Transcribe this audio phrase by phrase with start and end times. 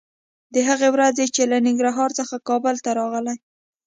[0.53, 3.35] د هغې ورځې چې له ننګرهار څخه کابل ته راغلې